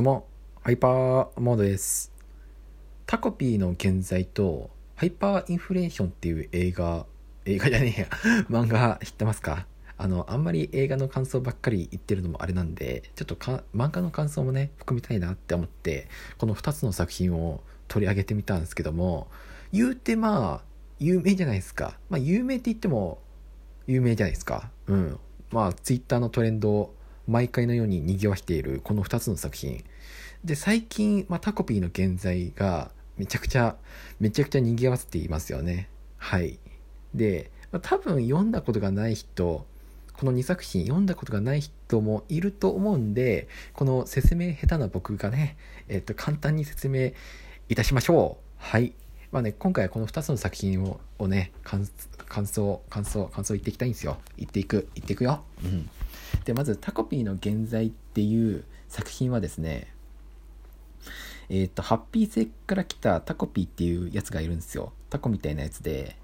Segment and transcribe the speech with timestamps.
[0.00, 0.26] どうも、
[0.62, 2.10] ハイパーモードです。
[3.04, 7.04] タコピーの現在と、ハイパーインフレーションっていう映画、
[7.44, 8.08] 映画じゃねえや、
[8.48, 9.66] 漫画知ってますか？
[9.98, 16.08] あの、あんまり映画の感想ばっかり言ってるのもあれなんで、ちょっとか漫画の感想もね、含みたいなって思って、
[16.38, 19.28] この2つの作品を取り上げてみたんですけども、
[19.70, 20.64] 言うてまあ、
[20.98, 21.98] 有名じゃないですか。
[22.08, 23.18] まあ、有名って言っても、
[23.86, 24.70] 有名じゃないですか。
[24.86, 25.18] うん。
[25.50, 26.94] まあ、ツイッターのトレンドを
[27.30, 29.84] 毎回のように賑わしているこの2つの作品。
[30.44, 33.76] で、最近、まあ、タコピーの現在がめちゃくちゃ、
[34.18, 35.88] めちゃくちゃ賑わせていますよね。
[36.16, 36.58] はい。
[37.14, 39.66] で、まあ、多分読んだことがない人、
[40.14, 45.56] この2作品読んだことがない人もいると思うんで、この説明下手な僕がね、
[45.88, 47.12] えっと、簡単に説明
[47.68, 48.44] いたしましょう。
[48.58, 48.94] はい。
[49.32, 51.86] まあね、今回はこの2つの作品ををね、感
[52.26, 54.18] 感想、感想、感想言っていきたいんですよ。
[54.38, 55.44] 言っていく、言っていくよ。
[55.62, 55.88] うん。
[56.44, 59.88] で、まず、タコピーの現在っていう作品はですね、
[61.50, 64.92] えっ、と、ハッピー星から来たタコピーっていうやつがいるんですよ。
[65.10, 66.16] タコみたいなやつで。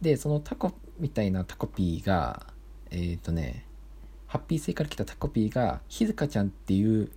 [0.00, 2.48] で、そのタコみたいなタコピーが、
[2.90, 3.64] えっ、とね、
[4.26, 7.12] ハッピー星から来たタコピーが、ひずかちゃんっていう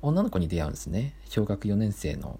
[0.00, 1.16] 女の子に出会うんですね。
[1.24, 2.38] 小学4年生の。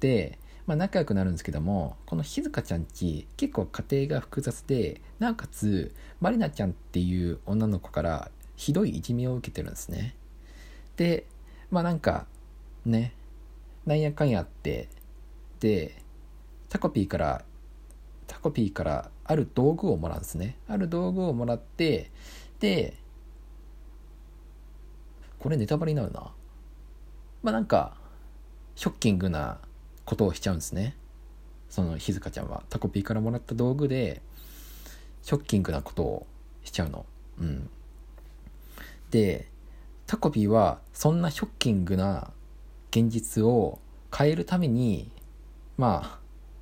[0.00, 10.16] で、まあ、仲良くなるんですけどもこのひずかちゃんち結構家庭が複雑でなおかつまりなちゃんっていう女の子からひどいいじめを受けてるんですね
[10.96, 11.24] で
[11.70, 12.26] まあなんか
[12.84, 13.12] ね
[13.86, 14.88] なんやかんやって
[15.60, 15.94] で
[16.68, 17.44] タコピーから
[18.26, 20.56] タコピーからある道具をもらうんですね。
[20.68, 22.10] ある道具をもらって
[22.60, 22.94] で
[25.38, 26.32] これネタバレになるな。
[27.42, 27.96] まあなんか
[28.74, 29.58] ショッキングな
[30.04, 30.96] ことをしちゃうんですね。
[31.68, 32.64] そのひずかちゃんは。
[32.68, 34.22] タコピーからもらった道具で
[35.22, 36.26] ショッキングなことを
[36.64, 37.06] しちゃうの。
[37.38, 37.70] うん。
[39.10, 39.48] で
[40.06, 42.32] タコピーはそんなショッキングな
[42.96, 43.78] 現実を
[44.16, 45.10] 変えるために
[45.76, 46.18] まあ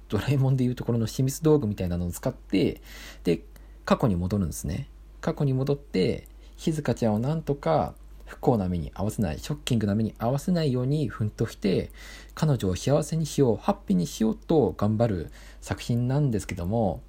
[0.09, 2.81] ドラえもんでいうところの秘密道具みたいなのを使って
[3.23, 3.45] で
[3.85, 4.89] 過去に戻るんですね。
[5.21, 7.94] 過去に戻ってひずかちゃんをなんとか
[8.27, 11.91] 不幸な目に合わせないショッキングな目に合わせないように奮闘して
[12.34, 15.31] 彼女を幸せにしようハッピーにしようと頑張る
[15.61, 17.03] 作品なんですけども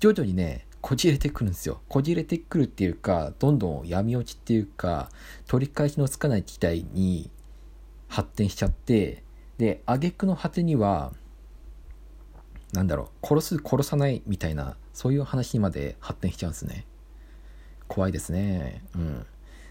[0.00, 1.80] 徐々にねこじれてくるんですよ。
[1.88, 5.10] こじれてくるっていうかどんどん闇落ちっていうか
[5.48, 7.30] 取り返しのつかない事態に
[8.08, 9.22] 発展しちゃって
[9.58, 11.12] で挙句の果てには
[12.72, 16.84] なんだろう殺す殺さないみたいなそういう話にまで発展しちゃうんですね。
[17.88, 18.82] 怖いですね。
[18.94, 19.26] うん。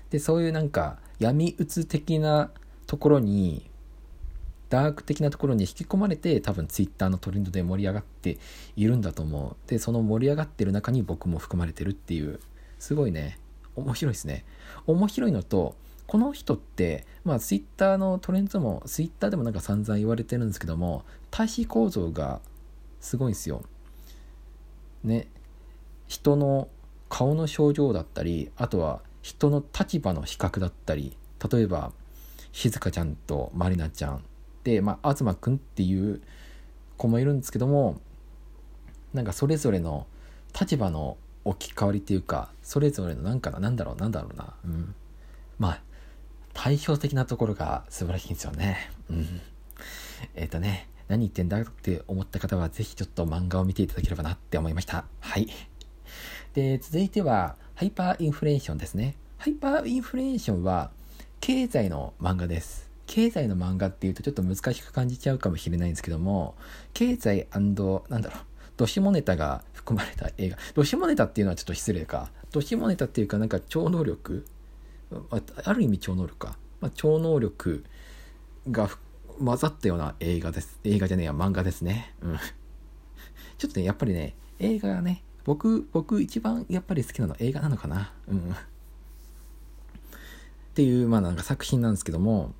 [0.09, 2.51] でそういうなんか闇うつ的な
[2.88, 3.69] ところに
[4.69, 8.38] ダーク的なところに引き込まれて多分ツイッターのトレンドで盛り上がって
[8.75, 9.69] いるんだと思う。
[9.69, 12.40] でその盛り上がってる中に僕も含まれてるっていう
[12.79, 13.40] すごいね
[13.75, 14.46] 面白いですね。
[14.88, 15.75] 面白いのと
[16.07, 22.41] この人ってまあツイッターのトレンドもツイッターでもなんか散々言われてるんですけども対比構造が
[22.99, 23.63] すごいんですよ。
[25.03, 25.27] ね。
[26.07, 26.67] 人の
[27.09, 31.17] 顔の症状だったりあとは人の立場の比較だったり
[31.51, 31.91] 例えば
[32.51, 34.23] ひずかちゃんとまりなちゃん。
[34.63, 36.22] で、まあ、東くんっていう
[36.97, 37.99] 子もいるんですけども
[39.13, 40.07] なんかそれぞれの
[40.59, 44.53] 立場の置き換わりっていうかそれぞれのなんかななんだろうなんだろうな。
[44.66, 44.95] うん。
[46.66, 49.42] 対照的なところが素晴らしいんですよねうん
[50.34, 55.48] えっ、ー、とね何言ってんだって思った方はぜひちょっと漫画を見ていただければなって思いましたはい
[56.56, 59.16] で続いてはハイパーインフレーションですね。
[59.38, 60.92] ハイパーインフレーションは
[61.42, 62.90] 経済の漫画です。
[63.06, 66.56] 経済の漫画っていうとちょっと難しく感じちゃうかもしれないんですけども、
[66.94, 68.40] 経済なんだろう、
[68.78, 70.58] ドシモネタが含まれた映画。
[70.74, 72.32] ドシモネタっていうのはちょっと失礼か。
[72.52, 74.46] ドシモネタっていうかなんか超能力
[75.63, 76.57] ある意味超能力か。
[76.81, 77.83] まあ、超能力
[78.69, 78.89] が
[79.43, 80.79] 混ざったような映画です。
[80.83, 82.13] 映画じゃねえや、漫画ですね。
[82.21, 82.38] うん。
[83.57, 88.13] ちょっとね、やっぱりね、映画がね、僕、僕一番やっぱり好きなのは映画なのかな。
[88.27, 88.51] うん。
[88.51, 88.53] っ
[90.73, 92.53] ていう、まあなんか作品なんですけども、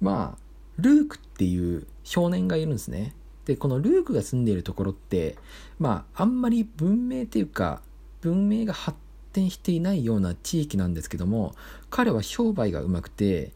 [0.00, 0.38] まあ、
[0.78, 3.14] ルークっていう少年がいるんですね。
[3.44, 5.36] で、このルークが住んでいるところって、
[5.78, 7.82] まあ、あんまり文明っていうか、
[8.20, 8.96] 文明が発
[9.32, 11.54] 展していないような地域なんですけども、
[11.88, 13.52] 彼は商売がうまくて、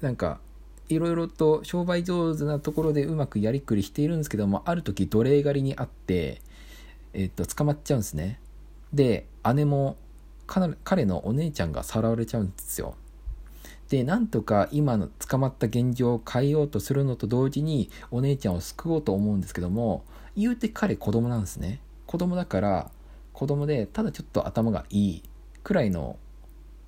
[0.00, 0.40] なんか、
[0.88, 6.42] いろいろと商売上手なところでうまくやりくりしているんですけども、ある時奴隷狩りにあって、
[7.14, 8.40] えっと、捕まっちゃうんですね。
[8.92, 9.96] で、姉も、
[10.46, 12.96] 彼のお姉ちゃんがさらわれちゃうんですよ。
[13.88, 20.04] で、なんとか今の捕まった現状を変えようとするのと同時に、お姉ちゃんを救おうと思うんですけども、
[20.36, 21.80] 言うて彼子供なんですね。
[22.06, 22.90] 子供だから、
[23.34, 25.22] 子供で、ただちょっと頭がいい
[25.62, 26.16] くらいの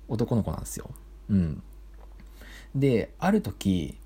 [0.07, 0.89] 男の子なんですよ。
[1.29, 1.61] うん。
[2.73, 3.97] である時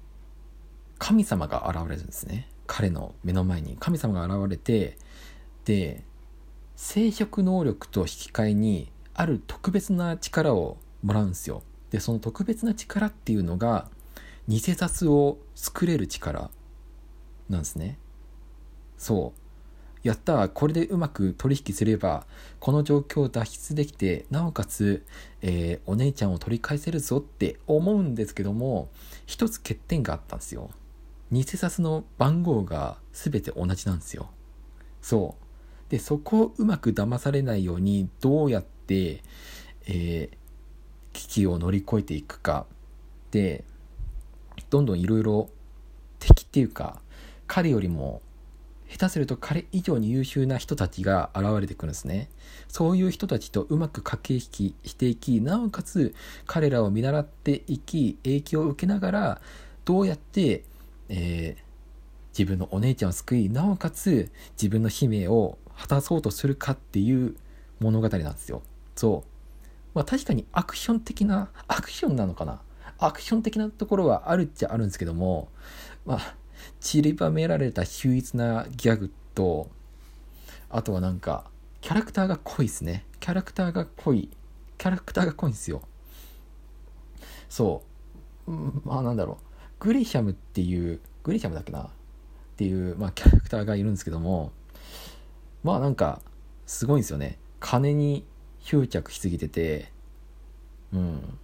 [0.98, 2.48] 神様が現れるんですね。
[2.68, 3.78] 彼の目の前に。
[3.80, 4.98] 神様が現れて
[5.66, 6.04] で
[6.76, 11.64] 生殖能力と引き換えにある特別な力をもらうんですよ。
[11.92, 13.90] でその特別な力っていうのが
[14.48, 16.50] 偽札を作れる力
[17.50, 18.00] なんですね。
[18.98, 19.41] そう。
[20.04, 22.26] やったこれでうまく取引すれば
[22.60, 25.06] この状況を脱出できてなおかつ、
[25.42, 28.90] えー、お姉ちゃんを取り返せるぞって思うんですけども
[29.26, 30.72] 一つ欠点があったんですよ。
[31.32, 34.30] 偽札の番号が全て同じなんですよ。
[35.02, 35.92] そう。
[35.92, 39.24] でそこをうまく騙されないようにどうやって、
[39.86, 40.38] えー、
[41.14, 42.66] 危機を乗り越えていくか。
[43.32, 43.64] で
[44.70, 45.50] どんどんいろいろ
[46.20, 47.02] 敵っていうか
[47.48, 48.22] 彼よりも
[48.92, 52.30] 下手すると彼以上に優秀な人たちが現れてくるんですね。
[52.68, 56.14] そういう人たちとうまく駆け引きしていき、なおかつ
[56.46, 59.42] 彼らを見習っていき、影響を受けながら、
[59.86, 60.66] どうやって、
[61.08, 61.64] えー、
[62.38, 67.38] 自分のお姉ちゃんを救い、なおかつ自分の使命を果たそうとするかっていう
[67.80, 68.62] 物語なんですよ。
[68.98, 69.30] そう。
[69.94, 72.62] まあ確かにアクション的な、アクションなのかな
[73.00, 75.50] アクション的なところはあるっちゃあるんですけども、
[76.06, 76.36] まあ、
[76.80, 79.70] 散りばめられた秀逸なギャグと
[80.70, 81.46] あとはなんか
[81.82, 83.06] キャラクターが濃いですね。
[83.20, 84.30] キャラクターが濃い。
[84.78, 85.82] キャラクターが濃いんですよ。
[87.50, 87.84] そ
[88.48, 89.46] う、うんまあなんだろう。
[89.80, 91.82] グリシャムっていうグリシャムだっけな？
[91.82, 91.90] っ
[92.56, 94.52] ていう、まあ、キャラクターがいるんですけども
[95.64, 96.22] まあなんか
[96.66, 97.40] すごいんですよね。
[97.60, 98.26] 金に
[98.60, 99.92] 執着しすぎてて
[100.94, 101.38] うん。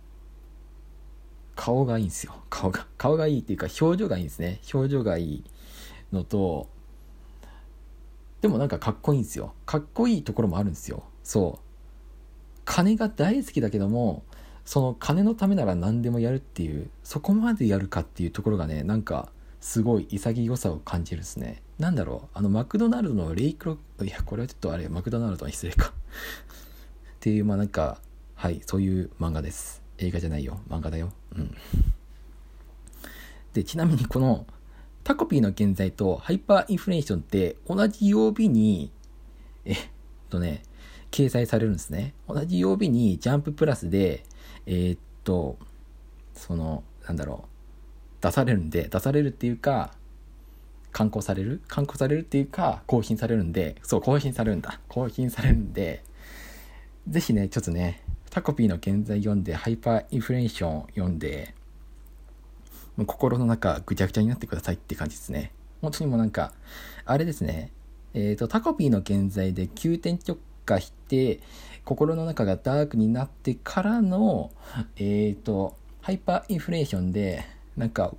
[1.58, 2.34] 顔がいいんですよ。
[2.50, 2.86] 顔が。
[2.98, 4.62] 顔がいいっていうか、表情がいいんですね。
[4.74, 5.44] 表情がいい
[6.14, 6.70] のと、
[8.42, 9.54] でもなんかかっこいいんですよ。
[9.66, 11.04] かっこいいところもあるんですよ。
[11.24, 11.68] そう。
[12.64, 14.24] 金が大好きだけども、
[14.66, 21.64] その金のためなら何でもやるっていう、そこまでやるかっていうところがね、なんか、すごい潔さを感じるですね。
[21.80, 25.92] なんだろう、あの、マクドナルドのレイクロ、いや、これはちょっとあれ、マクドナルドは失礼か っ
[27.20, 28.00] ていう、まあなんか、
[28.36, 29.87] はい、そういう漫画です。
[29.98, 30.60] 映画じゃないよ。
[30.70, 31.12] 漫画だよ。
[31.36, 31.56] うん。
[33.54, 34.46] で、ちなみにこの
[35.04, 38.92] タコピーの現在とハイパーインフレーションって同じ曜日に、
[39.66, 39.78] えっ
[40.30, 40.64] とね、
[41.12, 42.14] 掲載されるんですね。
[42.28, 44.24] 同じ曜日にジャンププラスで、
[44.66, 45.58] えー、っと、
[46.36, 49.94] その、なんだろう、出されるんで、出されるっていうか、
[50.92, 51.62] 刊行される？
[51.68, 54.80] 刊行されるっていうか、更新されるんで、そう、更新されるんだ。
[54.90, 56.04] 更新されるんで、
[57.08, 61.54] ぜひね、ちょっとね、タコピーの現在読んで、ハイパーインフレーション読んで、
[62.96, 65.52] もう心の中ぐちゃぐちゃになってくださいって感じですね。
[65.82, 66.54] 本当にもうなんか、
[67.06, 67.72] あれですね、
[68.14, 71.40] えっ、ー、と、タコピーの現在で急転直下して、
[71.86, 74.52] 心の中がダークになってからの、
[74.98, 77.46] えっ、ー、と、ハイパーインフレーションで、
[77.76, 78.14] なんか、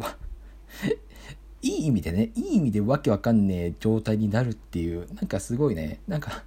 [1.60, 6.44] いい意味でね、いい意味でわけわかんねえ状態になるっていう、なんかすごいね、なんか、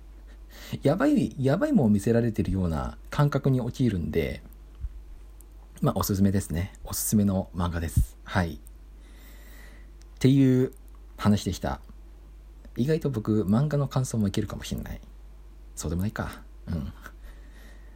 [0.84, 4.42] やばい、やばいもんを見せられてるような感覚に陥るんで、
[5.82, 6.74] まあ、おすすめですね。
[6.84, 8.18] おすすめの漫画です。
[8.24, 8.54] はい。
[8.54, 8.58] っ
[10.20, 10.74] ていう
[11.18, 11.82] 話でした。
[12.78, 15.02] 意外と僕、漫画の感想もいけるかもしんない。
[15.76, 16.42] そうでもないか。
[16.68, 16.94] うん。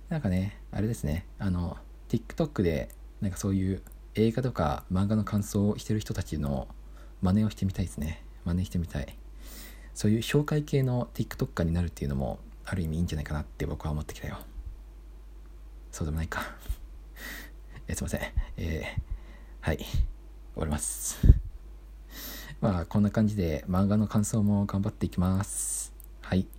[0.09, 1.25] なんかね、あれですね。
[1.39, 1.77] あの、
[2.09, 2.89] TikTok で、
[3.21, 3.81] なんかそういう
[4.15, 6.67] 映画とか漫画の感想をしてる人たちの
[7.21, 8.23] 真似をしてみたいですね。
[8.45, 9.17] 真似してみたい。
[9.95, 14.37] そういう紹介系の TikToker になるっていうのもある意味いいんじゃないかなって僕は思ってきたよ。
[15.89, 16.41] そうでもないか。
[17.87, 18.21] えすいません。
[18.57, 19.77] えー、はい。
[19.77, 19.87] 終
[20.55, 21.17] わります。
[22.59, 25.93] まあこんな感じで漫画の感想も頑張っていきます。
[26.21, 26.43] はい。
[26.43, 26.49] て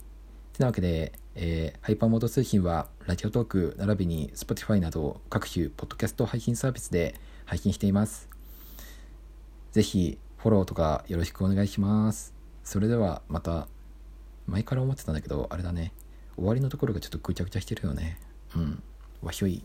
[0.60, 7.14] なわけで、えー、ハイパーモード通信はラジオトーク並びに Spotify など各種ポッドキャスト配信サービスで
[7.44, 8.30] 配信しています。
[9.72, 12.35] ぜひフォローとかよろしくお願いします。
[12.66, 13.68] それではまた
[14.48, 15.92] 前から思ってたんだけど、あれだね。
[16.34, 18.18] 終わりのところがちょっとぐちゃぐちゃしてるよね。
[18.56, 18.82] うん。
[19.22, 19.64] わひょい。